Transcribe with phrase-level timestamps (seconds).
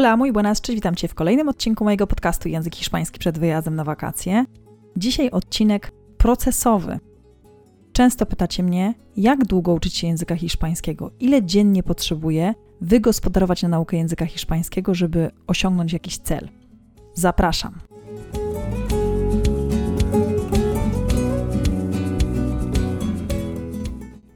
[0.00, 3.76] Hola, muy buenas, cześć, witam Cię w kolejnym odcinku mojego podcastu Język Hiszpański przed wyjazdem
[3.76, 4.44] na wakacje.
[4.96, 6.98] Dzisiaj odcinek procesowy.
[7.92, 13.96] Często pytacie mnie, jak długo uczyć się języka hiszpańskiego, ile dziennie potrzebuję wygospodarować na naukę
[13.96, 16.48] języka hiszpańskiego, żeby osiągnąć jakiś cel.
[17.14, 17.89] Zapraszam.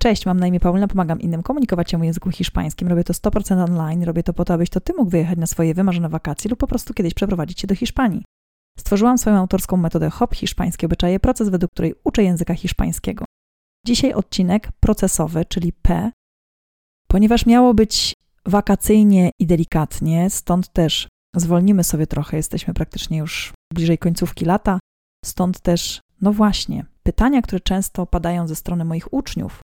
[0.04, 2.88] Cześć, mam na imię Paulina, pomagam innym komunikować się w języku hiszpańskim.
[2.88, 5.74] Robię to 100% online, robię to po to, abyś to ty mógł wyjechać na swoje
[5.74, 8.24] wymarzone wakacje lub po prostu kiedyś przeprowadzić się do Hiszpanii.
[8.78, 13.24] Stworzyłam swoją autorską metodę HOP Hiszpańskie Obyczaje, proces, według której uczę języka hiszpańskiego.
[13.86, 16.10] Dzisiaj odcinek procesowy, czyli P,
[17.08, 18.14] ponieważ miało być
[18.46, 24.78] wakacyjnie i delikatnie, stąd też zwolnimy sobie trochę, jesteśmy praktycznie już bliżej końcówki lata,
[25.24, 29.60] stąd też, no właśnie, pytania, które często padają ze strony moich uczniów,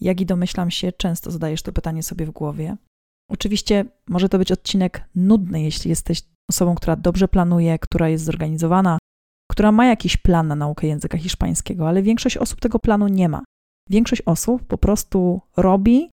[0.00, 2.76] jak i domyślam się, często zadajesz to pytanie sobie w głowie.
[3.30, 8.98] Oczywiście może to być odcinek nudny, jeśli jesteś osobą, która dobrze planuje, która jest zorganizowana,
[9.50, 13.44] która ma jakiś plan na naukę języka hiszpańskiego, ale większość osób tego planu nie ma.
[13.90, 16.10] Większość osób po prostu robi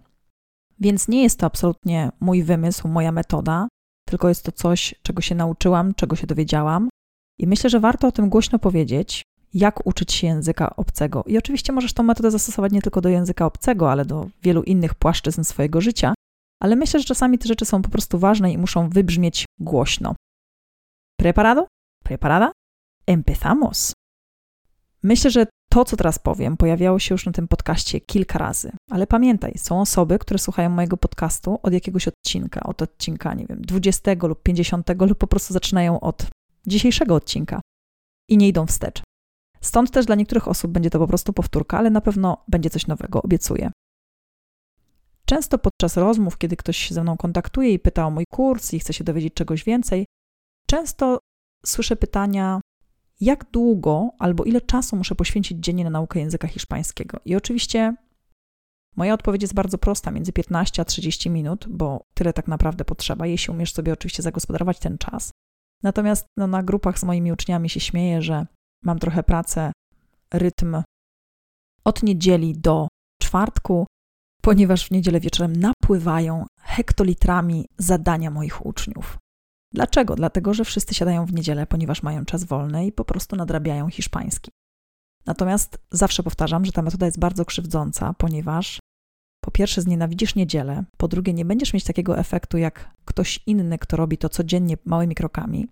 [0.79, 3.67] więc nie jest to absolutnie mój wymysł, moja metoda,
[4.07, 6.89] tylko jest to coś, czego się nauczyłam, czego się dowiedziałam.
[7.39, 11.23] I myślę, że warto o tym głośno powiedzieć, jak uczyć się języka obcego.
[11.27, 14.95] I oczywiście możesz tą metodę zastosować nie tylko do języka obcego, ale do wielu innych
[14.95, 16.13] płaszczyzn swojego życia,
[16.61, 20.15] ale myślę, że czasami te rzeczy są po prostu ważne i muszą wybrzmieć głośno.
[21.19, 21.67] Preparado?
[22.03, 22.51] Preparada?
[23.07, 23.93] Empezamos!
[25.03, 29.07] Myślę, że to, co teraz powiem, pojawiało się już na tym podcaście kilka razy, ale
[29.07, 34.11] pamiętaj, są osoby, które słuchają mojego podcastu od jakiegoś odcinka, od odcinka, nie wiem, 20
[34.23, 36.25] lub 50 lub po prostu zaczynają od
[36.67, 37.61] dzisiejszego odcinka
[38.29, 39.01] i nie idą wstecz.
[39.61, 42.87] Stąd też dla niektórych osób będzie to po prostu powtórka, ale na pewno będzie coś
[42.87, 43.71] nowego, obiecuję.
[45.25, 48.79] Często podczas rozmów, kiedy ktoś się ze mną kontaktuje i pyta o mój kurs i
[48.79, 50.05] chce się dowiedzieć czegoś więcej,
[50.67, 51.19] często
[51.65, 52.61] słyszę pytania,
[53.21, 57.19] jak długo albo ile czasu muszę poświęcić dziennie na naukę języka hiszpańskiego.
[57.25, 57.95] I oczywiście
[58.95, 63.27] moja odpowiedź jest bardzo prosta, między 15 a 30 minut, bo tyle tak naprawdę potrzeba,
[63.27, 65.31] jeśli umiesz sobie oczywiście zagospodarować ten czas.
[65.83, 68.45] Natomiast no, na grupach z moimi uczniami się śmieję, że
[68.83, 69.71] mam trochę pracę,
[70.33, 70.83] rytm
[71.83, 72.87] od niedzieli do
[73.21, 73.87] czwartku,
[74.41, 79.17] ponieważ w niedzielę wieczorem napływają hektolitrami zadania moich uczniów.
[79.73, 80.15] Dlaczego?
[80.15, 84.51] Dlatego, że wszyscy siadają w niedzielę, ponieważ mają czas wolny i po prostu nadrabiają hiszpański.
[85.25, 88.79] Natomiast zawsze powtarzam, że ta metoda jest bardzo krzywdząca, ponieważ
[89.41, 93.97] po pierwsze znienawidzisz niedzielę, po drugie nie będziesz mieć takiego efektu jak ktoś inny, kto
[93.97, 95.67] robi to codziennie małymi krokami,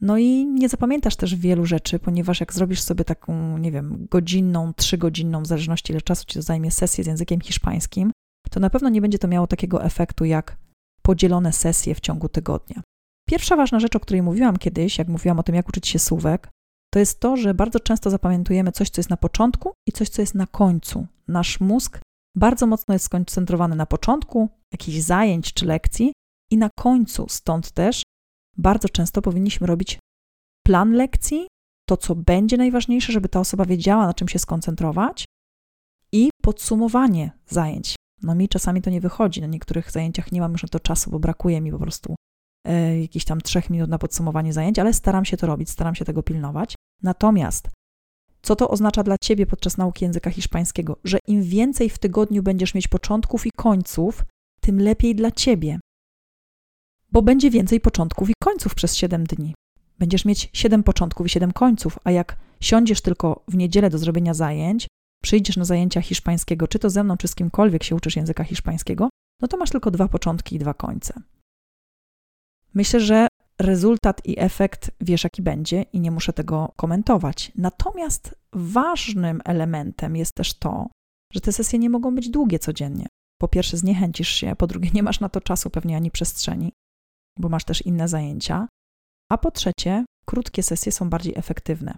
[0.00, 4.74] no i nie zapamiętasz też wielu rzeczy, ponieważ jak zrobisz sobie taką, nie wiem, godzinną,
[4.74, 8.12] trzygodzinną, w zależności ile czasu ci zajmie, sesję z językiem hiszpańskim,
[8.50, 10.56] to na pewno nie będzie to miało takiego efektu jak
[11.02, 12.82] podzielone sesje w ciągu tygodnia.
[13.28, 16.50] Pierwsza ważna rzecz, o której mówiłam kiedyś, jak mówiłam o tym, jak uczyć się słówek,
[16.92, 20.22] to jest to, że bardzo często zapamiętujemy coś, co jest na początku i coś, co
[20.22, 21.06] jest na końcu.
[21.28, 22.00] Nasz mózg
[22.36, 26.12] bardzo mocno jest skoncentrowany na początku jakichś zajęć czy lekcji
[26.50, 28.02] i na końcu, stąd też
[28.56, 29.98] bardzo często powinniśmy robić
[30.66, 31.46] plan lekcji,
[31.88, 35.24] to co będzie najważniejsze, żeby ta osoba wiedziała, na czym się skoncentrować,
[36.12, 37.96] i podsumowanie zajęć.
[38.22, 39.40] No mi czasami to nie wychodzi.
[39.40, 42.14] Na niektórych zajęciach nie mam już na to czasu, bo brakuje mi po prostu
[42.66, 46.04] e, jakichś tam trzech minut na podsumowanie zajęć, ale staram się to robić, staram się
[46.04, 46.74] tego pilnować.
[47.02, 47.68] Natomiast
[48.42, 50.96] co to oznacza dla ciebie podczas nauki języka hiszpańskiego?
[51.04, 54.24] Że im więcej w tygodniu będziesz mieć początków i końców,
[54.60, 55.80] tym lepiej dla ciebie
[57.14, 59.54] bo będzie więcej początków i końców przez 7 dni.
[59.98, 64.34] Będziesz mieć 7 początków i 7 końców, a jak siądziesz tylko w niedzielę do zrobienia
[64.34, 64.86] zajęć,
[65.22, 69.08] przyjdziesz na zajęcia hiszpańskiego, czy to ze mną, czy z kimkolwiek się uczysz języka hiszpańskiego,
[69.42, 71.14] no to masz tylko dwa początki i dwa końce.
[72.74, 73.28] Myślę, że
[73.58, 77.52] rezultat i efekt wiesz, jaki będzie, i nie muszę tego komentować.
[77.56, 80.88] Natomiast ważnym elementem jest też to,
[81.32, 83.06] że te sesje nie mogą być długie codziennie.
[83.40, 86.72] Po pierwsze, zniechęcisz się, po drugie, nie masz na to czasu pewnie ani przestrzeni
[87.38, 88.68] bo masz też inne zajęcia.
[89.30, 91.96] A po trzecie, krótkie sesje są bardziej efektywne.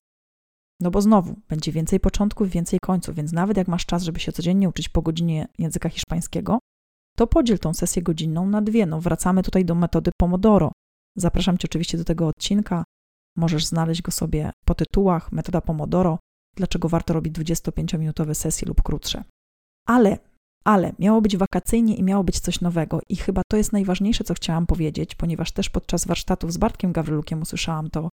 [0.81, 4.33] No bo znowu, będzie więcej początków, więcej końców, więc nawet jak masz czas, żeby się
[4.33, 6.59] codziennie uczyć po godzinie języka hiszpańskiego,
[7.17, 8.87] to podziel tą sesję godzinną na dwie.
[8.87, 10.73] No, wracamy tutaj do metody Pomodoro.
[11.17, 12.85] Zapraszam Cię oczywiście do tego odcinka.
[13.37, 16.19] Możesz znaleźć go sobie po tytułach Metoda Pomodoro.
[16.57, 19.25] Dlaczego warto robić 25-minutowe sesje lub krótsze.
[19.87, 20.19] Ale,
[20.67, 23.01] ale miało być wakacyjnie i miało być coś nowego.
[23.09, 27.43] I chyba to jest najważniejsze, co chciałam powiedzieć, ponieważ też podczas warsztatów z Bartkiem Gawrylukiem
[27.43, 28.09] usłyszałam to.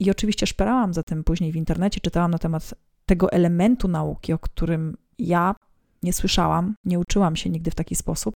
[0.00, 2.74] I oczywiście szperałam za tym później w internecie, czytałam na temat
[3.06, 5.54] tego elementu nauki, o którym ja
[6.02, 8.34] nie słyszałam, nie uczyłam się nigdy w taki sposób.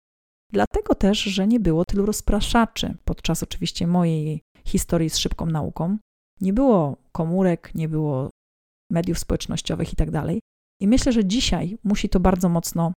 [0.52, 5.98] Dlatego też, że nie było tylu rozpraszaczy podczas oczywiście mojej historii z szybką nauką.
[6.40, 8.30] Nie było komórek, nie było
[8.90, 10.08] mediów społecznościowych i tak.
[10.80, 12.92] I myślę, że dzisiaj musi to bardzo mocno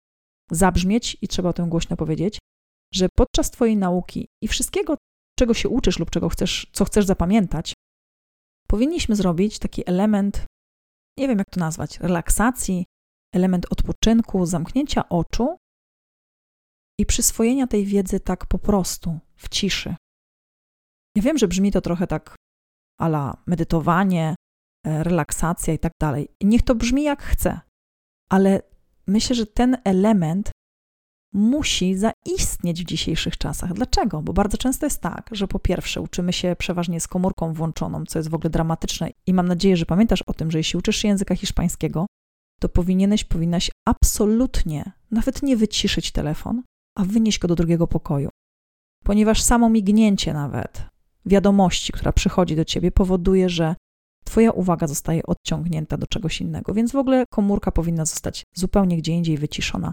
[0.50, 2.38] zabrzmieć i trzeba o tym głośno powiedzieć,
[2.94, 4.96] że podczas Twojej nauki i wszystkiego,
[5.38, 7.74] czego się uczysz lub czego chcesz, co chcesz zapamiętać,
[8.68, 10.46] powinniśmy zrobić taki element,
[11.18, 12.84] nie wiem jak to nazwać, relaksacji,
[13.34, 15.56] element odpoczynku, zamknięcia oczu
[17.00, 19.96] i przyswojenia tej wiedzy tak po prostu, w ciszy.
[21.16, 22.36] Ja wiem, że brzmi to trochę tak
[23.00, 24.34] ala medytowanie,
[24.86, 26.28] e, relaksacja i tak dalej.
[26.42, 27.60] Niech to brzmi jak chce,
[28.30, 28.62] ale
[29.12, 30.50] myślę, że ten element
[31.32, 33.72] musi zaistnieć w dzisiejszych czasach.
[33.72, 34.22] Dlaczego?
[34.22, 38.18] Bo bardzo często jest tak, że po pierwsze uczymy się przeważnie z komórką włączoną, co
[38.18, 41.08] jest w ogóle dramatyczne i mam nadzieję, że pamiętasz o tym, że jeśli uczysz się
[41.08, 42.06] języka hiszpańskiego,
[42.60, 46.62] to powinieneś, powinnaś absolutnie nawet nie wyciszyć telefon,
[46.98, 48.28] a wynieść go do drugiego pokoju.
[49.04, 50.86] Ponieważ samo mignięcie nawet
[51.26, 53.74] wiadomości, która przychodzi do ciebie, powoduje, że
[54.24, 59.12] Twoja uwaga zostaje odciągnięta do czegoś innego, więc w ogóle komórka powinna zostać zupełnie gdzie
[59.12, 59.92] indziej wyciszona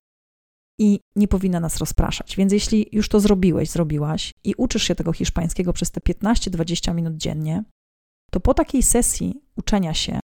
[0.80, 2.36] i nie powinna nas rozpraszać.
[2.36, 7.18] Więc jeśli już to zrobiłeś, zrobiłaś i uczysz się tego hiszpańskiego przez te 15-20 minut
[7.18, 7.64] dziennie,
[8.32, 10.20] to po takiej sesji uczenia się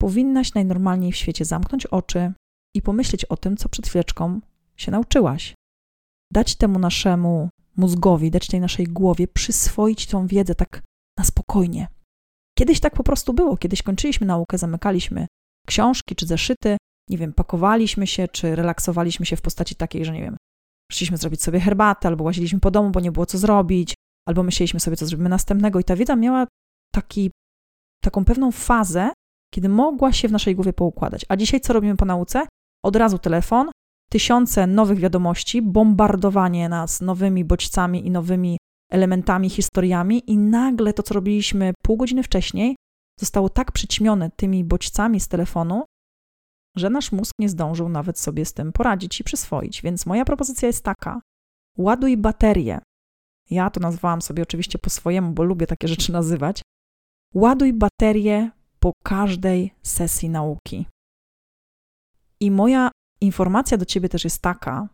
[0.00, 2.32] powinnaś najnormalniej w świecie zamknąć oczy
[2.74, 4.40] i pomyśleć o tym, co przed chwileczką
[4.76, 5.54] się nauczyłaś.
[6.32, 10.82] Dać temu naszemu mózgowi, dać tej naszej głowie przyswoić tą wiedzę tak
[11.18, 11.88] na spokojnie.
[12.60, 13.56] Kiedyś tak po prostu było.
[13.56, 15.26] Kiedyś kończyliśmy naukę, zamykaliśmy
[15.66, 16.76] książki czy zeszyty,
[17.10, 20.36] nie wiem, pakowaliśmy się, czy relaksowaliśmy się w postaci takiej, że nie wiem,
[20.90, 23.94] przyszliśmy zrobić sobie herbatę, albo łaziliśmy po domu, bo nie było co zrobić,
[24.28, 25.80] albo myśleliśmy sobie, co zrobimy następnego.
[25.80, 26.46] I ta wiedza miała
[26.92, 27.30] taki,
[28.02, 29.10] taką pewną fazę,
[29.54, 31.26] kiedy mogła się w naszej głowie poukładać.
[31.28, 32.46] A dzisiaj co robimy po nauce?
[32.84, 33.70] Od razu telefon,
[34.10, 38.58] tysiące nowych wiadomości, bombardowanie nas nowymi bodźcami i nowymi
[38.90, 42.76] elementami, historiami, i nagle to, co robiliśmy pół godziny wcześniej,
[43.20, 45.84] zostało tak przyćmione tymi bodźcami z telefonu,
[46.76, 49.82] że nasz mózg nie zdążył nawet sobie z tym poradzić i przyswoić.
[49.82, 51.20] Więc moja propozycja jest taka:
[51.78, 52.80] ładuj baterię.
[53.50, 56.62] Ja to nazwałam sobie oczywiście po swojemu, bo lubię takie rzeczy nazywać.
[57.34, 58.50] Ładuj baterię
[58.80, 60.86] po każdej sesji nauki.
[62.40, 62.90] I moja
[63.20, 64.88] informacja do ciebie też jest taka: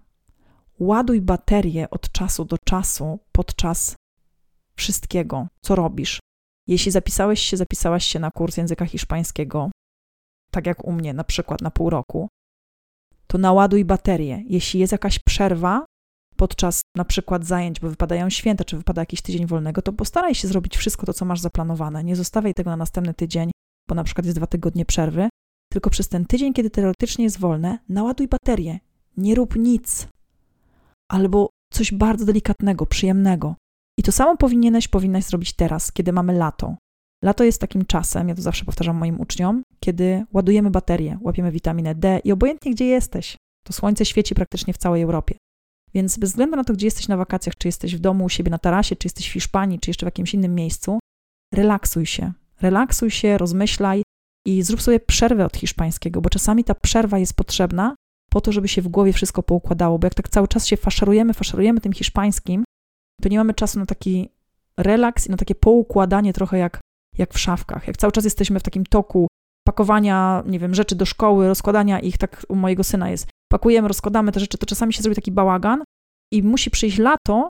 [0.79, 3.95] ładuj baterię od czasu do czasu podczas
[4.77, 6.21] wszystkiego, co robisz.
[6.67, 9.71] Jeśli zapisałeś się, zapisałaś się na kurs języka hiszpańskiego,
[10.51, 12.29] tak jak u mnie, na przykład na pół roku,
[13.27, 14.45] to naładuj baterię.
[14.47, 15.85] Jeśli jest jakaś przerwa
[16.37, 20.49] podczas na przykład zajęć, bo wypadają święta, czy wypada jakiś tydzień wolnego, to postaraj się
[20.49, 22.05] zrobić wszystko to, co masz zaplanowane.
[22.05, 23.51] Nie zostawiaj tego na następny tydzień,
[23.89, 25.29] bo na przykład jest dwa tygodnie przerwy,
[25.73, 28.79] tylko przez ten tydzień, kiedy teoretycznie jest wolne, naładuj baterię.
[29.17, 30.09] Nie rób nic.
[31.11, 33.55] Albo coś bardzo delikatnego, przyjemnego.
[33.99, 36.77] I to samo powinieneś, powinnaś zrobić teraz, kiedy mamy lato.
[37.25, 41.95] Lato jest takim czasem, ja to zawsze powtarzam moim uczniom, kiedy ładujemy baterię, łapiemy witaminę
[41.95, 43.37] D i obojętnie gdzie jesteś,
[43.67, 45.37] to słońce świeci praktycznie w całej Europie.
[45.95, 48.51] Więc bez względu na to, gdzie jesteś na wakacjach, czy jesteś w domu u siebie
[48.51, 50.99] na tarasie, czy jesteś w Hiszpanii, czy jeszcze w jakimś innym miejscu,
[51.55, 52.33] relaksuj się.
[52.61, 54.03] Relaksuj się, rozmyślaj
[54.47, 57.95] i zrób sobie przerwę od hiszpańskiego, bo czasami ta przerwa jest potrzebna
[58.37, 61.35] po to, żeby się w głowie wszystko poukładało, bo jak tak cały czas się faszerujemy,
[61.35, 62.65] faszerujemy tym hiszpańskim,
[63.23, 64.29] to nie mamy czasu na taki
[64.77, 66.81] relaks i na takie poukładanie trochę jak
[67.19, 67.87] jak w szafkach.
[67.87, 69.29] Jak cały czas jesteśmy w takim toku
[69.67, 73.29] pakowania, nie wiem, rzeczy do szkoły, rozkładania ich, tak u mojego syna jest.
[73.53, 75.85] Pakujemy, rozkładamy te rzeczy, to czasami się zrobi taki bałagan
[76.33, 77.49] i musi przyjść lato,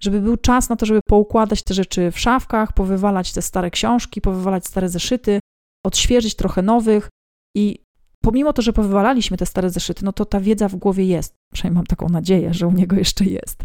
[0.00, 4.20] żeby był czas na to, żeby poukładać te rzeczy w szafkach, powywalać te stare książki,
[4.20, 5.40] powywalać stare zeszyty,
[5.86, 7.08] odświeżyć trochę nowych
[7.56, 7.83] i
[8.24, 11.34] pomimo to, że powywalaliśmy te stare zeszyty, no to ta wiedza w głowie jest.
[11.52, 13.64] Przynajmniej mam taką nadzieję, że u niego jeszcze jest.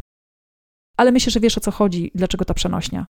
[0.98, 3.06] Ale myślę, że wiesz o co chodzi, dlaczego ta przenośnia.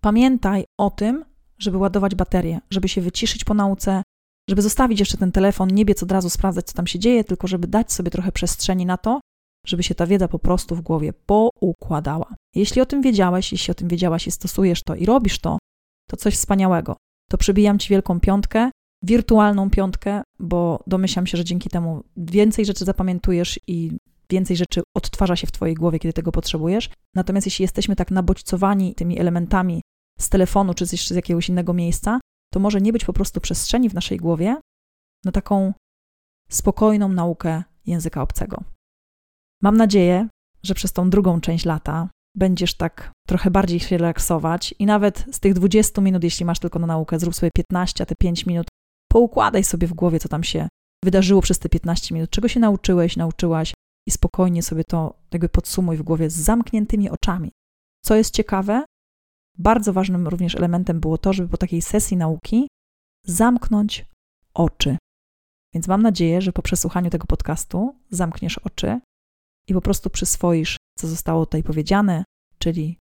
[0.00, 1.24] Pamiętaj o tym,
[1.58, 4.02] żeby ładować baterię, żeby się wyciszyć po nauce,
[4.48, 7.46] żeby zostawić jeszcze ten telefon, nie biec od razu sprawdzać, co tam się dzieje, tylko
[7.46, 9.20] żeby dać sobie trochę przestrzeni na to,
[9.66, 12.34] żeby się ta wiedza po prostu w głowie poukładała.
[12.54, 15.58] Jeśli o tym wiedziałeś, jeśli o tym wiedziałaś i stosujesz to i robisz to,
[16.10, 16.96] to coś wspaniałego.
[17.30, 18.70] To przybijam Ci wielką piątkę,
[19.04, 23.92] wirtualną piątkę, bo domyślam się, że dzięki temu więcej rzeczy zapamiętujesz i
[24.30, 26.90] więcej rzeczy odtwarza się w Twojej głowie, kiedy tego potrzebujesz.
[27.14, 29.82] Natomiast jeśli jesteśmy tak nabodźcowani tymi elementami
[30.20, 32.20] z telefonu czy z jakiegoś innego miejsca,
[32.52, 34.56] to może nie być po prostu przestrzeni w naszej głowie
[35.24, 35.72] na taką
[36.50, 38.62] spokojną naukę języka obcego.
[39.62, 40.28] Mam nadzieję,
[40.62, 45.40] że przez tą drugą część lata będziesz tak trochę bardziej się relaksować i nawet z
[45.40, 48.66] tych 20 minut, jeśli masz tylko na naukę, zrób sobie 15, a te 5 minut,
[49.14, 50.68] poukładaj sobie w głowie, co tam się
[51.04, 53.74] wydarzyło przez te 15 minut, czego się nauczyłeś, nauczyłaś
[54.08, 57.50] i spokojnie sobie to jakby podsumuj w głowie z zamkniętymi oczami.
[58.04, 58.84] Co jest ciekawe,
[59.58, 62.68] bardzo ważnym również elementem było to, żeby po takiej sesji nauki
[63.26, 64.06] zamknąć
[64.54, 64.96] oczy.
[65.74, 69.00] Więc mam nadzieję, że po przesłuchaniu tego podcastu zamkniesz oczy
[69.68, 72.24] i po prostu przyswoisz, co zostało tutaj powiedziane,
[72.58, 72.98] czyli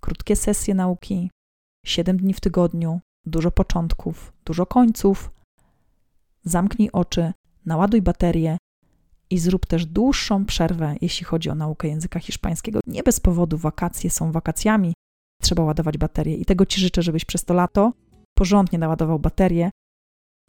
[0.00, 1.30] krótkie sesje nauki,
[1.86, 5.30] 7 dni w tygodniu, dużo początków, dużo końców.
[6.44, 7.32] Zamknij oczy,
[7.66, 8.58] naładuj baterię
[9.30, 12.80] i zrób też dłuższą przerwę, jeśli chodzi o naukę języka hiszpańskiego.
[12.86, 14.94] Nie bez powodu wakacje są wakacjami,
[15.42, 17.92] trzeba ładować baterię i tego Ci życzę, żebyś przez to lato
[18.38, 19.70] porządnie naładował baterię.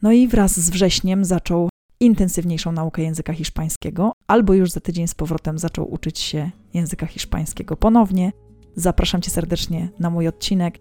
[0.02, 1.68] No i wraz z wrześniem zaczął
[2.00, 7.76] intensywniejszą naukę języka hiszpańskiego, albo już za tydzień z powrotem zaczął uczyć się języka hiszpańskiego
[7.76, 8.32] ponownie.
[8.76, 10.78] Zapraszam Cię serdecznie na mój odcinek,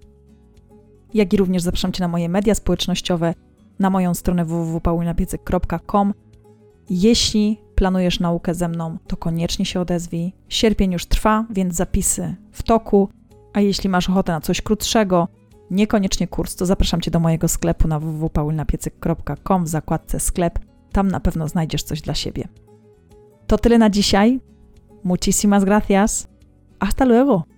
[1.13, 3.33] jak i również zapraszam Cię na moje media społecznościowe,
[3.79, 6.13] na moją stronę www.paulinapiecek.com.
[6.89, 10.33] Jeśli planujesz naukę ze mną, to koniecznie się odezwij.
[10.49, 13.09] Sierpień już trwa, więc zapisy w toku.
[13.53, 15.27] A jeśli masz ochotę na coś krótszego,
[15.71, 20.59] niekoniecznie kurs, to zapraszam Cię do mojego sklepu na www.paulinapiecek.com w zakładce sklep.
[20.91, 22.47] Tam na pewno znajdziesz coś dla siebie.
[23.47, 24.39] To tyle na dzisiaj.
[25.03, 26.27] Muchísimas gracias.
[26.79, 27.50] Hasta luego.